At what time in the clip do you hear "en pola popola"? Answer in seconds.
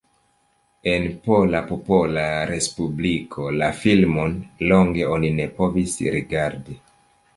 0.91-2.23